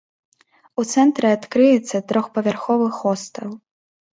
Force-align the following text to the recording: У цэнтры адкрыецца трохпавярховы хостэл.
У 0.83 0.85
цэнтры 0.93 1.27
адкрыецца 1.37 1.97
трохпавярховы 2.13 2.87
хостэл. 3.03 3.49